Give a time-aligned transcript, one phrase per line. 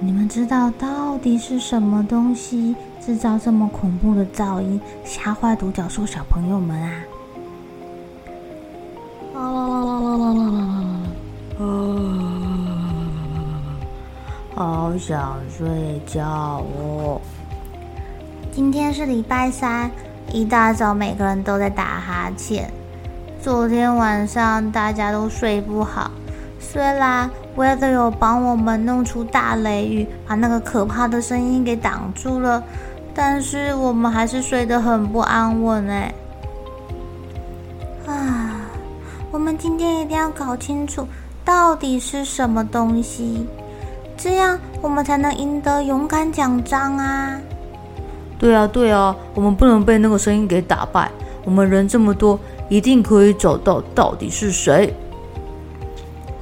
[0.00, 6.92] 你们知道到底是什么东西制造这么恐怖的噪音，吓坏独角兽小朋友们啊？
[9.34, 10.50] 啊啦啦啦啦啦啦
[11.58, 11.64] 啦！
[14.54, 17.20] 啊，好想睡觉哦。
[18.52, 19.90] 今天是礼拜三，
[20.32, 22.70] 一大早每个人都在打哈欠。
[23.40, 26.10] 昨天晚上大家都睡不好，
[26.60, 32.62] 虽然 Weather 有帮我们弄出大雷雨，把那个可怕的声音给挡住了，
[33.14, 36.14] 但是我们还是睡得很不安稳哎。
[38.06, 38.60] 啊，
[39.30, 41.06] 我们今天一定要搞清楚
[41.44, 43.46] 到底是什么东西，
[44.16, 47.38] 这样我们才能赢得勇敢奖章啊！
[48.38, 51.10] 对啊，对啊，我们不能被那个声音给打败，
[51.44, 52.38] 我们人这么多。
[52.70, 54.94] 一定可以找到到底是谁，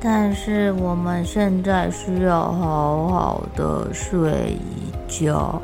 [0.00, 5.60] 但是我们现在需要好好的睡一觉。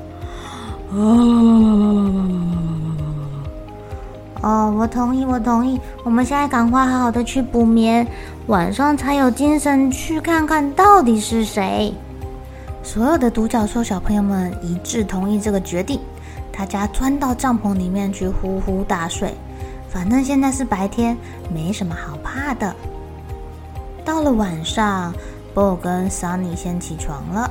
[4.42, 5.80] 哦，我同意，我同意。
[6.02, 8.06] 我们现在赶快好好的去补眠，
[8.48, 11.94] 晚上才有精神去看看到底是谁。
[12.82, 16.00] 所有的独角兽小朋友们一致同意这个决定，
[16.50, 19.32] 大家钻到帐篷里面去呼呼大睡。
[19.88, 21.16] 反正现在是白天，
[21.54, 22.74] 没什么好怕的。
[24.04, 25.14] 到了晚上
[25.54, 27.50] ，Bo 跟 Sunny 先起床了。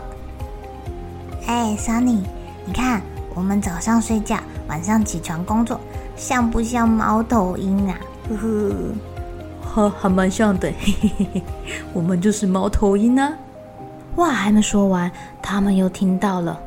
[1.47, 2.19] 哎，Sunny，
[2.65, 3.01] 你看，
[3.33, 5.79] 我们早上睡觉，晚上起床工作，
[6.15, 7.97] 像不像猫头鹰啊？
[8.29, 10.71] 呵呵，呵，还蛮像的。
[10.79, 11.43] 嘿嘿嘿嘿，
[11.93, 13.31] 我们就是猫头鹰、啊。
[14.15, 15.09] 话还没说完，
[15.41, 16.59] 他们又听到了。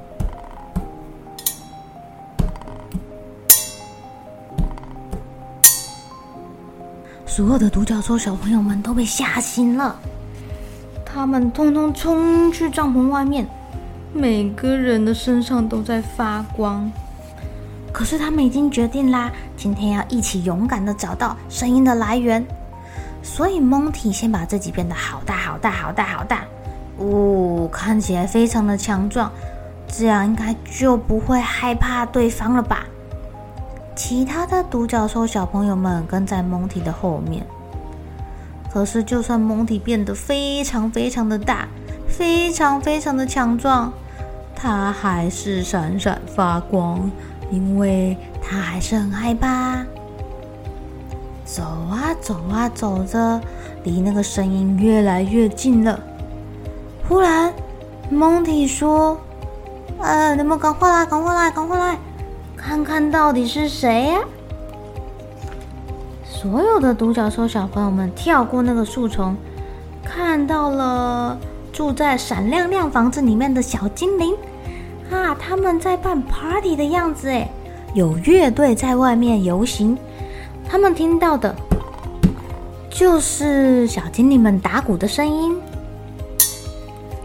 [7.37, 9.99] 所有的独角兽小朋友们都被吓醒了，
[11.05, 13.45] 他们通通冲去帐篷外面，
[14.13, 16.89] 每个人的身上都在发光。
[17.93, 22.47] 可是他们已经决定啦，今天要一起勇敢的找到声音的来源。
[23.21, 26.45] 所以蒙提先把自己变得好大好大好大好大，
[26.99, 29.29] 呜、哦，看起来非常的强壮，
[29.89, 32.87] 这样应该就不会害怕对方了吧？
[34.07, 37.43] 其他的独角兽小朋友们跟在蒙提的后面，
[38.71, 41.67] 可是就算蒙提变得非常非常的大，
[42.07, 43.91] 非常非常的强壮，
[44.55, 47.11] 他还是闪闪发光，
[47.51, 49.83] 因为他还是很害怕。
[51.47, 53.41] 走啊走啊走着，
[53.85, 55.99] 离那个声音越来越近了。
[57.09, 57.51] 忽然，
[58.11, 59.19] 蒙提说
[59.99, 61.97] ：“呃，你们赶快来，赶快来，赶快来！”
[62.67, 64.21] 看看到底是谁呀？
[66.25, 69.37] 所有的独角兽小朋友们跳过那个树丛，
[70.03, 71.39] 看到了
[71.75, 74.35] 住在闪亮亮房子里面的小精灵
[75.11, 75.37] 啊！
[75.39, 77.47] 他们在办 party 的样子诶，
[77.93, 79.99] 有乐队在外面游行。
[80.67, 81.55] 他们听到的
[82.89, 85.55] 就是小精灵们打鼓的声音。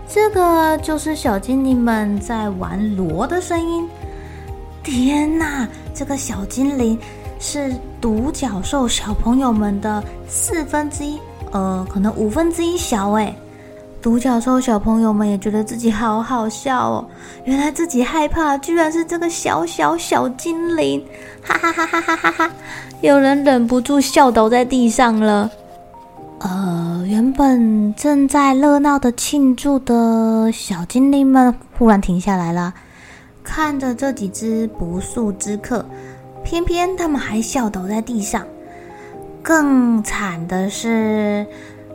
[0.06, 3.88] 这个就是小精灵们在玩锣的声音。
[4.90, 6.98] 天哪，这个小精灵
[7.40, 7.72] 是
[8.02, 11.20] 独角兽小朋友们的四分之一，
[11.52, 13.34] 呃，可能五分之一小哎。
[14.02, 17.06] 独角兽小朋友们也觉得自己好好笑哦，
[17.44, 21.06] 原来自己害怕，居然是这个小小小精灵，
[21.44, 22.52] 哈哈哈哈哈哈哈！
[23.02, 25.52] 有人忍不住笑倒在地上了。
[26.40, 32.74] 呃，原本正在热闹的庆祝的小精灵们忽然停下来了。
[33.50, 35.84] 看着这几只不速之客，
[36.44, 38.46] 偏偏他们还笑倒在地上。
[39.42, 41.48] 更惨的是，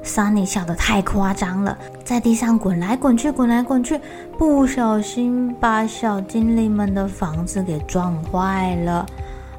[0.03, 4.01] 桑尼笑得太夸张了，在地上滚来滚去，滚来滚去，
[4.37, 9.07] 不小心把小精灵们的房子给撞坏了，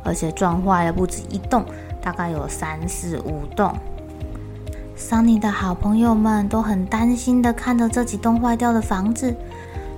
[0.03, 1.63] 而且撞坏了不止一栋，
[2.01, 3.74] 大概有三四五栋。
[4.97, 9.33] 桑尼的好朋友们都很担心地看着这几栋坏掉的房子，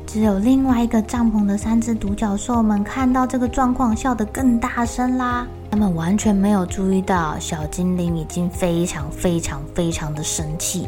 [0.07, 5.45] 只有另外一个帐篷的三只独角兽们看到这个状况，笑得更大声啦。
[5.69, 10.87] 他们完全没有注意到，小精灵已经非常非常非常的生气。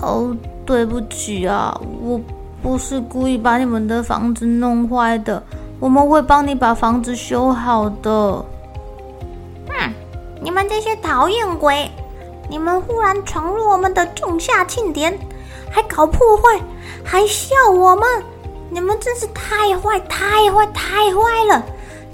[0.00, 0.34] 哦，
[0.64, 2.18] 对不起啊，我
[2.62, 5.40] 不是故意把你们的房子弄坏的，
[5.78, 8.44] 我们会帮你把房子修好的。
[9.68, 9.92] 哼，
[10.40, 11.90] 你们这些讨厌鬼，
[12.48, 15.16] 你们忽然闯入我们的仲夏庆典，
[15.76, 16.58] 还搞破坏，
[17.04, 18.02] 还笑我们，
[18.70, 21.62] 你们真是太坏太坏太坏了！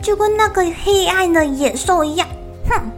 [0.02, 2.26] 就跟那个黑暗的野兽一样，
[2.68, 2.90] 哼！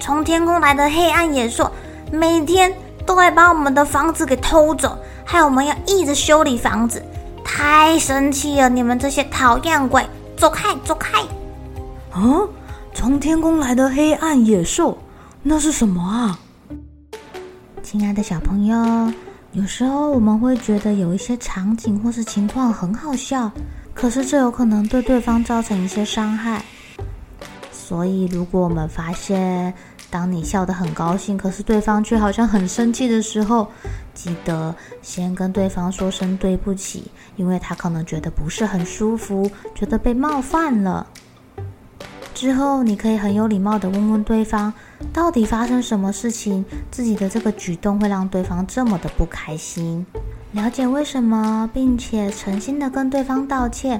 [0.00, 1.70] 从天空来的黑暗野兽，
[2.10, 2.72] 每天
[3.04, 7.04] 都会把我们的房子给偷走，害我们要一直修理房子，
[7.44, 8.70] 太生气了！
[8.70, 10.02] 你们这些讨厌鬼，
[10.34, 11.20] 走开，走开！
[12.12, 12.48] 啊！
[12.94, 14.96] 从天空来的黑暗野兽，
[15.42, 16.38] 那是什么啊？
[17.82, 19.12] 亲爱的小朋友，
[19.56, 23.50] 有时候我们会觉得有一些场景或是情况很好笑。
[23.94, 26.62] 可是这有可能对对方造成一些伤害，
[27.72, 29.72] 所以如果我们发现，
[30.10, 33.66] 当你笑得很高兴，可是对方却好像很生气的时候，
[34.12, 41.06] 记得先跟对方说声对不起，因为他可能觉得不是很舒服，觉得被冒犯了。
[42.36, 44.70] 之后你可以很有礼貌的问问对方，
[45.10, 50.04] 到底发生什么事情，自己的这个举动会让对方这么的不开心。
[50.52, 53.98] 了解为什么，并且诚心的跟对方道歉，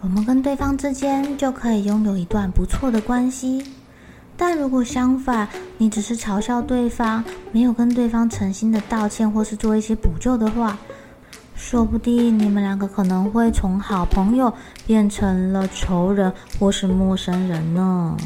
[0.00, 3.64] 我们跟对方之间就可以拥有一段不错的关系。
[4.36, 10.78] 但如果相反，你只是嘲笑对方，没有跟对方诚心的道歉或是做一些补救的话，
[11.56, 14.52] 说不定你们两个可能会从好朋友
[14.86, 18.16] 变成了仇人或是陌生人呢。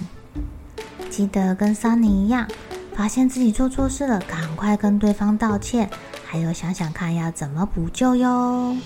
[1.08, 2.46] 记得跟桑尼一样，
[2.94, 5.88] 发现自己做错事了，赶快跟对方道歉。
[6.26, 8.76] 还有想想看要怎么补救哟。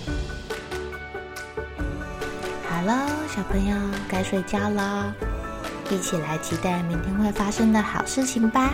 [2.67, 3.75] 好了，小朋友
[4.07, 5.13] 该睡觉了，
[5.91, 8.73] 一起来期待明天会发生的好事情吧。